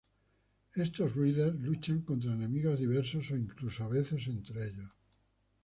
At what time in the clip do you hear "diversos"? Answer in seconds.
2.79-3.25